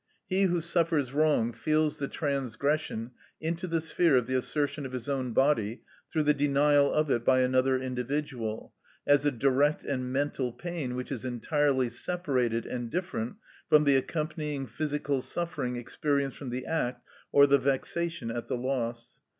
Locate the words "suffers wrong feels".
0.61-1.99